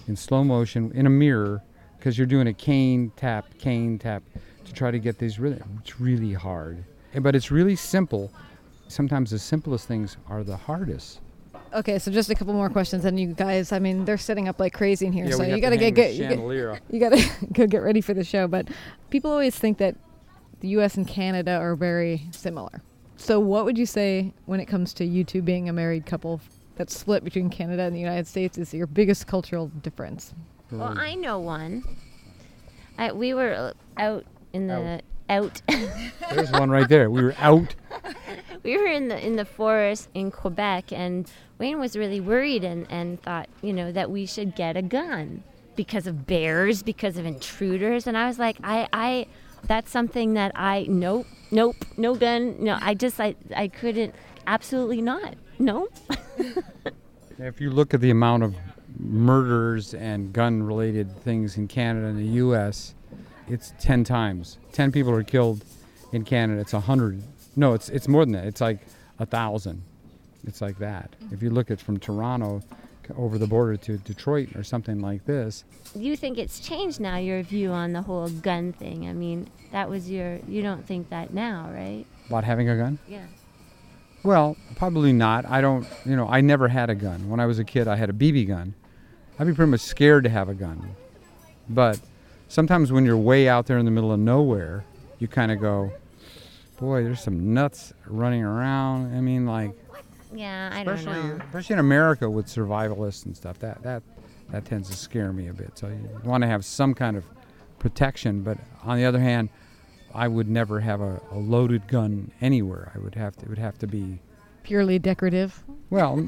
[0.09, 1.63] in slow motion in a mirror
[1.99, 4.23] because you're doing a cane tap, cane tap
[4.65, 6.85] to try to get these really, it's really hard.
[7.21, 8.33] But it's really simple.
[8.89, 11.21] Sometimes the simplest things are the hardest.
[11.73, 14.61] Okay, so just a couple more questions, and you guys, I mean, they're setting up
[14.61, 16.73] like crazy in here, Yeah, so you to gotta get, the get you, chandelier.
[16.75, 18.47] get you gotta go get ready for the show.
[18.47, 18.69] But
[19.11, 19.97] people always think that
[20.61, 20.97] the U.S.
[20.97, 22.83] and Canada are very similar.
[23.17, 26.41] So, what would you say when it comes to you two being a married couple
[26.77, 30.35] that's split between Canada and the United States is your biggest cultural difference?
[30.71, 30.99] Well, mm.
[30.99, 31.85] I know one.
[32.99, 35.63] I, we were out in the out.
[36.31, 37.11] There's one right there.
[37.11, 37.75] We were out.
[38.63, 42.87] we were in the in the forest in Quebec, and Wayne was really worried and
[42.91, 45.43] and thought, you know, that we should get a gun
[45.77, 49.27] because of bears, because of intruders, and I was like, I I.
[49.67, 54.15] That's something that I nope nope no gun no I just I I couldn't
[54.47, 55.89] absolutely not no
[57.39, 58.55] If you look at the amount of
[58.97, 62.95] murders and gun related things in Canada and the US,
[63.49, 64.59] it's 10 times.
[64.73, 65.65] 10 people are killed
[66.13, 66.61] in Canada.
[66.61, 67.23] It's 100.
[67.57, 68.47] No, it's it's more than that.
[68.47, 68.83] It's like
[69.19, 69.83] a 1,000.
[70.47, 71.17] It's like that.
[71.33, 72.63] If you look at from Toronto
[73.17, 75.65] over the border to Detroit or something like this,
[75.95, 79.91] you think it's changed now your view on the whole gun thing I mean that
[79.91, 82.99] was your you don't think that now right about having a gun?
[83.07, 83.27] yeah
[84.25, 85.45] Well, probably not.
[85.45, 87.29] I don't, you know, I never had a gun.
[87.29, 88.75] When I was a kid, I had a BB gun.
[89.39, 90.97] I'd be pretty much scared to have a gun.
[91.69, 92.01] But
[92.49, 94.85] sometimes when you're way out there in the middle of nowhere,
[95.19, 95.93] you kind of go,
[96.81, 99.15] boy, there's some nuts running around.
[99.15, 99.73] I mean, like,
[100.33, 104.03] yeah I don't especially, know especially in America with survivalists and stuff, that, that,
[104.51, 105.77] that tends to scare me a bit.
[105.77, 107.25] So you want to have some kind of
[107.79, 108.43] protection.
[108.43, 109.51] But on the other hand,
[110.15, 112.93] I would never have a, a loaded gun anywhere.
[112.95, 114.21] I would have to, it would have to be
[114.63, 115.63] Purely decorative.
[115.91, 116.27] well,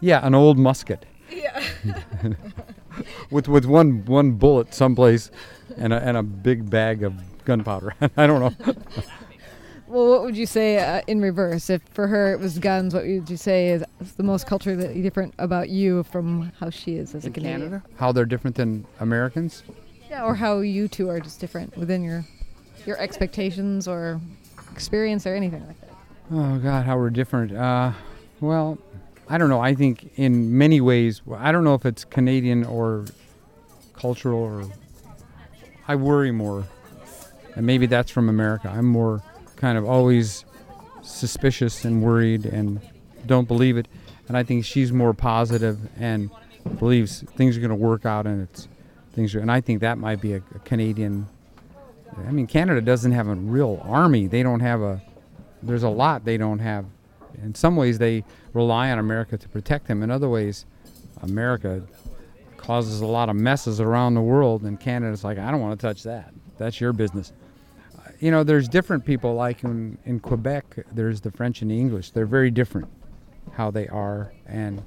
[0.00, 1.06] yeah, an old musket.
[1.30, 1.62] Yeah.
[3.30, 5.30] with with one one bullet someplace,
[5.76, 7.94] and a and a big bag of gunpowder.
[8.16, 8.74] I don't know.
[9.88, 11.70] Well, what would you say uh, in reverse?
[11.70, 15.00] If for her it was guns, what would you say is, is the most culturally
[15.00, 17.60] different about you from how she is as a In Canadian?
[17.60, 19.62] Canada, how they're different than Americans.
[20.10, 22.24] Yeah, or how you two are just different within your
[22.86, 24.20] your expectations or
[24.72, 25.90] experience or anything like that.
[26.30, 27.52] Oh God, how we're different.
[27.52, 27.92] Uh,
[28.40, 28.78] well,
[29.28, 29.60] I don't know.
[29.60, 33.06] I think in many ways, I don't know if it's Canadian or
[33.94, 34.64] cultural or.
[35.88, 36.64] I worry more,
[37.54, 38.68] and maybe that's from America.
[38.68, 39.22] I'm more
[39.54, 40.44] kind of always
[41.02, 42.80] suspicious and worried and
[43.24, 43.86] don't believe it,
[44.26, 46.30] and I think she's more positive and
[46.78, 48.68] believes things are going to work out and it's
[49.12, 49.40] things are.
[49.40, 51.28] And I think that might be a, a Canadian.
[52.26, 54.26] I mean, Canada doesn't have a real army.
[54.26, 55.02] They don't have a
[55.62, 56.86] there's a lot they don't have.
[57.42, 60.02] In some ways, they rely on America to protect them.
[60.02, 60.64] In other ways,
[61.22, 61.82] America
[62.56, 65.86] causes a lot of messes around the world, and Canada's like, I don't want to
[65.86, 66.32] touch that.
[66.58, 67.32] That's your business.
[67.98, 69.34] Uh, You know, there's different people.
[69.34, 72.10] Like in, in Quebec, there's the French and the English.
[72.10, 72.88] They're very different
[73.52, 74.82] how they are, and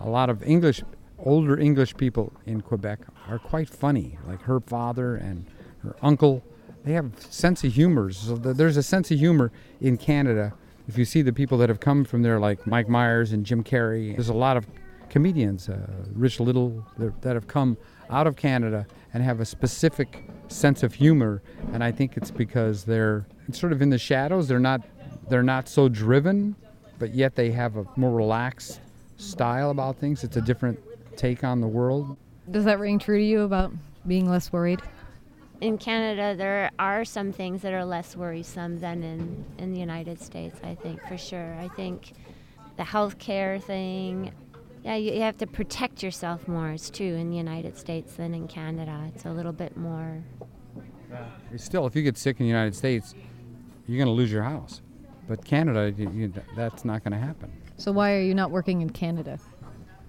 [0.00, 0.82] a lot of English,
[1.18, 4.18] older English people in Quebec are quite funny.
[4.26, 5.46] Like her father and
[5.82, 6.42] her uncle,
[6.84, 8.10] they have sense of humor.
[8.12, 10.52] So there's a sense of humor in Canada.
[10.88, 13.62] If you see the people that have come from there, like Mike Myers and Jim
[13.62, 14.66] Carrey, there's a lot of
[15.08, 15.78] comedians, uh,
[16.12, 17.76] Rich Little, that have come
[18.10, 21.42] out of Canada and have a specific sense of humor.
[21.72, 24.48] And I think it's because they're sort of in the shadows.
[24.48, 24.82] They're not,
[25.28, 26.56] they're not so driven,
[26.98, 28.80] but yet they have a more relaxed
[29.18, 30.24] style about things.
[30.24, 30.80] It's a different
[31.16, 32.16] take on the world.
[32.50, 33.72] Does that ring true to you about
[34.06, 34.82] being less worried?
[35.62, 40.20] In Canada, there are some things that are less worrisome than in, in the United
[40.20, 41.54] States, I think, for sure.
[41.54, 42.12] I think
[42.76, 44.32] the healthcare thing,
[44.82, 46.70] yeah, you, you have to protect yourself more.
[46.70, 49.08] It's true in the United States than in Canada.
[49.14, 50.22] It's a little bit more
[51.56, 53.14] Still, if you get sick in the United States,
[53.86, 54.80] you're going to lose your house.
[55.28, 57.52] But Canada, you, you, that's not going to happen.
[57.76, 59.38] So why are you not working in Canada?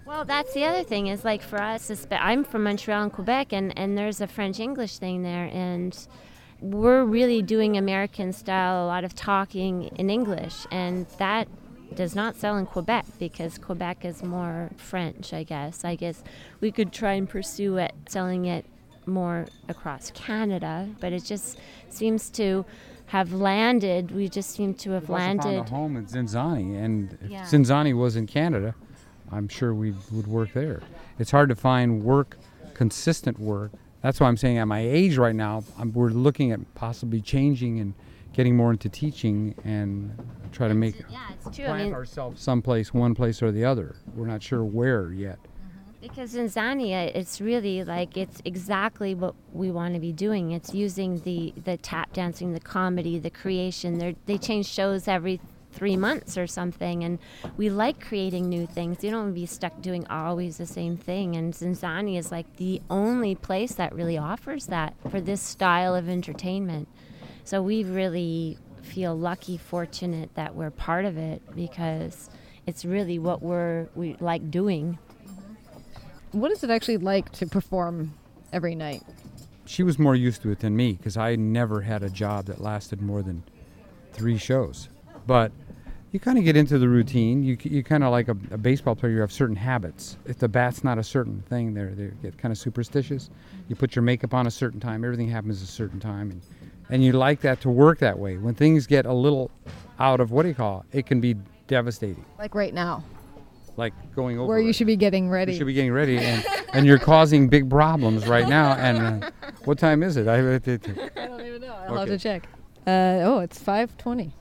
[0.06, 3.76] Well, that's the other thing is like for us, I'm from Montreal and Quebec, and,
[3.78, 5.96] and there's a French English thing there, and
[6.60, 11.48] we're really doing American style, a lot of talking in English, and that
[11.94, 15.84] does not sell in Quebec because Quebec is more French, I guess.
[15.84, 16.22] I guess
[16.60, 18.66] we could try and pursue it, selling it
[19.06, 22.64] more across Canada, but it just seems to
[23.06, 24.10] have landed.
[24.10, 25.44] We just seem to have landed.
[25.44, 27.42] Found a home in Zinzanni, and if yeah.
[27.42, 28.74] Zinzanni was in Canada,
[29.32, 30.82] I'm sure we would work there.
[31.18, 32.36] It's hard to find work,
[32.74, 33.72] consistent work.
[34.02, 37.80] That's why I'm saying at my age right now, I'm, we're looking at possibly changing
[37.80, 37.94] and
[38.34, 40.14] getting more into teaching and
[40.52, 41.64] try to make yeah, it's true.
[41.64, 43.96] plant I mean, ourselves someplace, one place or the other.
[44.14, 45.38] We're not sure where yet.
[45.38, 46.00] Mm-hmm.
[46.02, 50.50] Because Zinzanni, it's really like it's exactly what we want to be doing.
[50.50, 53.98] It's using the the tap dancing, the comedy, the creation.
[53.98, 55.40] They they change shows every
[55.74, 57.18] three months or something, and
[57.56, 59.02] we like creating new things.
[59.02, 61.36] You don't want to be stuck doing always the same thing.
[61.36, 66.08] And Zinzanni is like the only place that really offers that for this style of
[66.08, 66.88] entertainment.
[67.44, 72.30] So we really feel lucky, fortunate that we're part of it because
[72.66, 76.38] it's really what we're we like doing mm-hmm.
[76.38, 78.14] what is it actually like to perform
[78.52, 79.02] every night?
[79.66, 82.60] She was more used to it than me because I never had a job that
[82.60, 83.42] lasted more than
[84.12, 84.88] three shows.
[85.26, 85.52] But
[86.14, 87.42] you kind of get into the routine.
[87.42, 90.16] You, you kind of like a, a, baseball player, you have certain habits.
[90.26, 93.30] If the bat's not a certain thing, they they get kind of superstitious.
[93.68, 96.30] You put your makeup on a certain time, everything happens a certain time.
[96.30, 96.42] And,
[96.88, 98.36] and you like that to work that way.
[98.36, 99.50] When things get a little
[99.98, 101.34] out of what do you call it, it can be
[101.66, 102.24] devastating.
[102.38, 103.02] Like right now
[103.76, 104.76] like going over where you it.
[104.76, 105.50] should be getting ready.
[105.50, 108.74] You should be getting ready, and, and you're causing big problems right now.
[108.74, 109.30] And uh,
[109.64, 110.28] what time is it?
[110.28, 111.74] I, I don't even know.
[111.74, 111.98] I'll okay.
[111.98, 112.48] have to check.
[112.86, 114.32] Uh, oh, it's five twenty.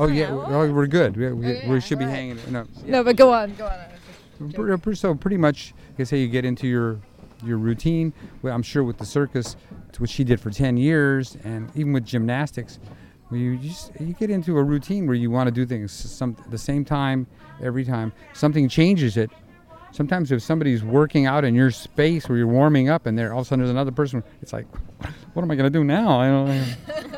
[0.00, 1.14] Oh yeah, oh, we're good.
[1.14, 2.14] We, we, oh, yeah, we should be right.
[2.14, 2.38] hanging.
[2.48, 2.90] No, yeah.
[2.90, 4.94] no, but go on, go on.
[4.94, 6.98] So pretty much, I say you get into your
[7.44, 8.14] your routine.
[8.40, 9.56] Well, I'm sure with the circus,
[9.88, 12.78] which what she did for ten years, and even with gymnastics,
[13.28, 16.34] where you just you get into a routine where you want to do things some
[16.48, 17.26] the same time
[17.62, 18.10] every time.
[18.32, 19.30] Something changes it.
[19.92, 23.40] Sometimes if somebody's working out in your space where you're warming up, and there all
[23.40, 24.66] of a sudden there's another person, it's like,
[25.34, 26.20] what am I going to do now?
[26.20, 26.76] I don't.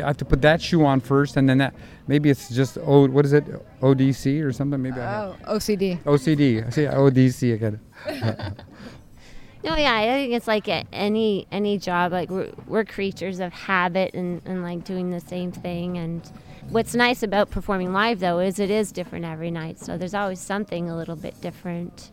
[0.00, 1.74] I have to put that shoe on first, and then that
[2.06, 3.06] maybe it's just O.
[3.08, 3.44] What is it?
[3.80, 4.80] ODC or something?
[4.80, 4.98] Maybe.
[4.98, 6.02] Oh, OCD.
[6.02, 6.66] OCD.
[6.66, 7.80] I say ODC again.
[9.64, 12.12] No, yeah, I think it's like any any job.
[12.12, 15.98] Like we're, we're creatures of habit and, and like doing the same thing.
[15.98, 16.22] And
[16.68, 19.80] what's nice about performing live though is it is different every night.
[19.80, 22.10] So there's always something a little bit different.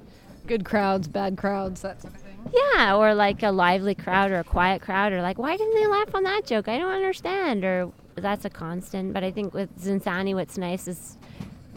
[0.48, 2.02] Good crowds, bad crowds, That's.
[2.02, 2.25] sort of thing.
[2.54, 5.88] Yeah, or like a lively crowd or a quiet crowd, or like why didn't they
[5.88, 6.68] laugh on that joke?
[6.68, 7.64] I don't understand.
[7.64, 9.14] Or that's a constant.
[9.14, 11.18] But I think with Zinzanni, what's nice is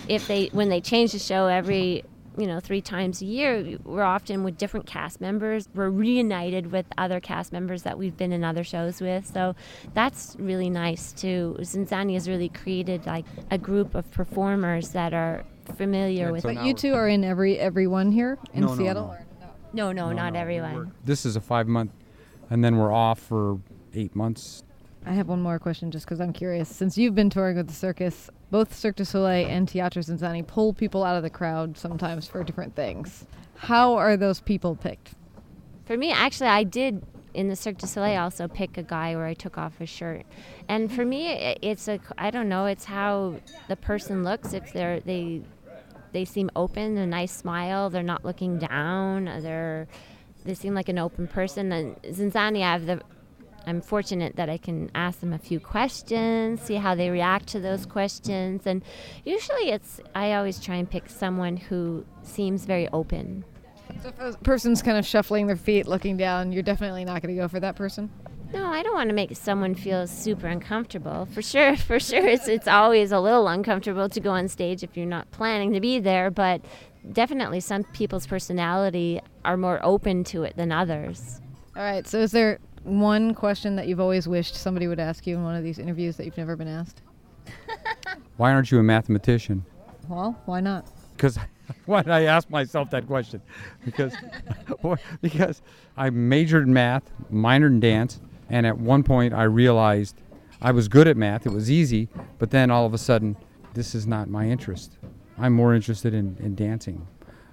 [0.08, 2.04] if they when they change the show every
[2.38, 3.78] you know, three times a year.
[3.84, 5.68] We're often with different cast members.
[5.74, 9.26] We're reunited with other cast members that we've been in other shows with.
[9.26, 9.56] So
[9.92, 11.56] that's really nice too.
[11.60, 15.44] Zinzanni has really created like a group of performers that are
[15.76, 16.44] familiar yeah, with.
[16.44, 19.08] But you two are in every everyone here in no, Seattle.
[19.08, 19.37] No, no,
[19.72, 20.92] no, no not everyone.
[21.04, 21.92] This is a five month,
[22.50, 23.58] and then we're off for
[23.94, 24.62] eight months.
[25.06, 26.68] I have one more question just because I'm curious.
[26.68, 30.72] Since you've been touring with the circus, both Cirque du Soleil and Teatro Zinzanni pull
[30.72, 33.24] people out of the crowd sometimes for different things.
[33.56, 35.14] How are those people picked?
[35.86, 37.02] For me, actually, I did
[37.34, 40.26] in the Cirque du Soleil also pick a guy where I took off his shirt.
[40.68, 41.28] And for me,
[41.62, 43.36] it's a I don't know, it's how
[43.68, 44.52] the person looks.
[44.52, 45.42] If they're they
[46.12, 49.86] they seem open, a nice smile, they're not looking down, uh, they're
[50.44, 51.72] they seem like an open person.
[51.72, 53.02] And Zinzanni, I have the
[53.66, 57.60] I'm fortunate that I can ask them a few questions, see how they react to
[57.60, 58.82] those questions, and
[59.24, 63.44] usually it's I always try and pick someone who seems very open.
[64.02, 67.34] So if a person's kind of shuffling their feet, looking down, you're definitely not going
[67.34, 68.10] to go for that person.
[68.52, 71.26] No, I don't want to make someone feel super uncomfortable.
[71.32, 74.96] For sure, for sure, it's it's always a little uncomfortable to go on stage if
[74.96, 76.62] you're not planning to be there, but
[77.12, 81.40] definitely some people's personality are more open to it than others.
[81.76, 82.06] All right.
[82.06, 85.54] So is there one question that you've always wished somebody would ask you in one
[85.54, 87.02] of these interviews that you've never been asked?
[88.38, 89.64] why aren't you a mathematician?
[90.08, 90.86] Well, why not?
[91.16, 91.38] Because
[91.84, 93.42] why did I ask myself that question?
[93.84, 94.14] Because
[95.20, 95.60] because
[95.98, 100.20] I majored in math, minored in dance, and at one point I realized
[100.60, 101.46] I was good at math.
[101.46, 103.36] It was easy, but then all of a sudden,
[103.74, 104.98] this is not my interest.
[105.38, 107.06] I'm more interested in, in dancing.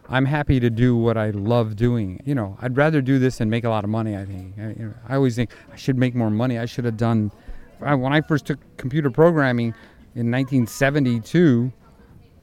[0.10, 2.22] I'm happy to do what I love doing.
[2.26, 4.16] You know, I'd rather do this than make a lot of money.
[4.16, 4.54] I think.
[4.58, 6.60] I, you know, I always think I should make more money.
[6.60, 7.32] I should have done.
[7.82, 9.74] I, when I first took computer programming
[10.16, 11.72] in 1972,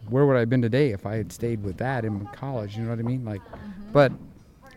[0.08, 2.76] where would I have been today if I had stayed with that in college?
[2.76, 3.24] You know what I mean?
[3.24, 3.92] Like, mm-hmm.
[3.92, 4.12] but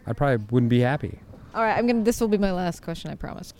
[0.05, 1.19] I probably wouldn't be happy.
[1.56, 2.03] All right, I'm gonna.
[2.03, 3.10] This will be my last question.
[3.12, 3.53] I promise.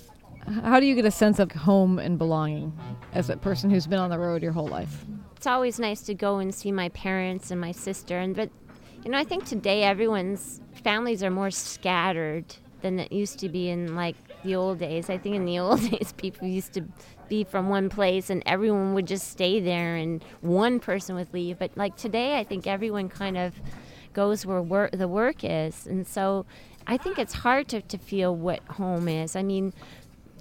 [0.64, 2.78] How do you get a sense of home and belonging
[3.14, 5.06] as a person who's been on the road your whole life?
[5.38, 8.50] It's always nice to go and see my parents and my sister, and but
[9.06, 13.70] you know I think today everyone's families are more scattered than it used to be
[13.70, 15.10] in like the old days.
[15.10, 16.84] I think in the old days people used to
[17.30, 21.60] be from one place and everyone would just stay there and one person would leave.
[21.60, 23.54] But like today, I think everyone kind of
[24.12, 26.46] goes where work, the work is, and so
[26.88, 29.36] I think it's hard to, to feel what home is.
[29.36, 29.74] I mean,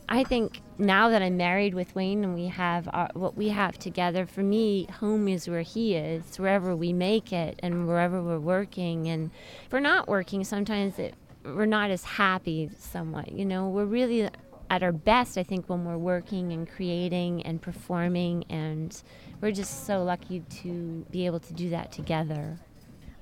[0.09, 3.79] I think now that I'm married with Wayne and we have our, what we have
[3.79, 8.39] together, for me, home is where he is, wherever we make it and wherever we're
[8.39, 9.09] working.
[9.09, 9.31] And
[9.65, 11.15] if we're not working, sometimes it,
[11.45, 13.33] we're not as happy somewhat.
[13.33, 14.29] You know, we're really
[14.69, 18.45] at our best, I think, when we're working and creating and performing.
[18.51, 19.01] And
[19.41, 22.59] we're just so lucky to be able to do that together.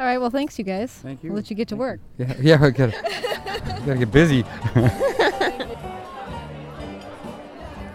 [0.00, 0.18] All right.
[0.18, 0.90] Well, thanks, you guys.
[0.92, 1.30] Thank you.
[1.30, 2.00] We'll let you get to work.
[2.18, 2.92] Yeah, yeah, I gotta,
[3.86, 4.44] gotta get busy.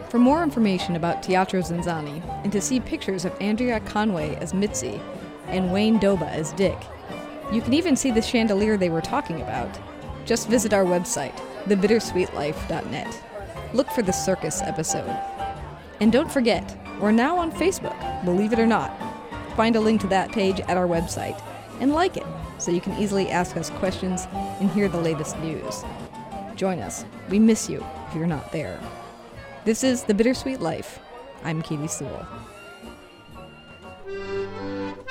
[0.10, 5.02] For more information about Teatro Zinzanni and to see pictures of Andrea Conway as Mitzi
[5.48, 6.78] and Wayne Doba as Dick,
[7.52, 9.78] you can even see the chandelier they were talking about.
[10.26, 11.36] Just visit our website,
[11.66, 13.24] thebittersweetlife.net.
[13.74, 15.10] Look for the circus episode.
[16.00, 18.98] And don't forget, we're now on Facebook, believe it or not.
[19.58, 21.41] Find a link to that page at our website
[21.80, 22.25] and like it
[22.57, 25.84] so you can easily ask us questions and hear the latest news.
[26.55, 27.05] Join us.
[27.30, 28.80] We miss you if you're not there.
[29.65, 30.99] This is The Bittersweet Life.
[31.43, 32.25] I'm Katy Sewall.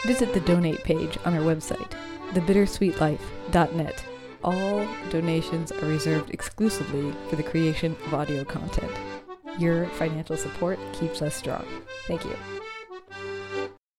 [0.04, 1.92] Visit the donate page on our website,
[2.32, 4.04] thebittersweetlife.net.
[4.44, 8.92] All donations are reserved exclusively for the creation of audio content.
[9.58, 11.64] Your financial support keeps us strong.
[12.06, 12.36] Thank you.